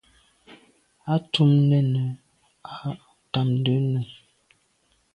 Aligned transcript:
À 1.05 1.19
tum 1.31 1.51
nène 1.69 2.17
à 2.63 2.89
tamte 3.31 3.67
nu. 3.67 4.01